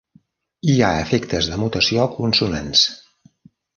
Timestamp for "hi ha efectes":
0.71-1.49